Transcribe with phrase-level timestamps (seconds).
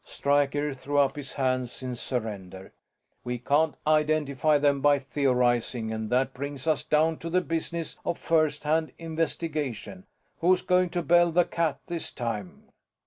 [0.03, 2.73] Stryker threw up his hands in surrender.
[3.23, 8.17] "We can't identify them by theorizing, and that brings us down to the business of
[8.17, 10.07] first hand investigation.
[10.39, 12.71] Who's going to bell the cat this time?"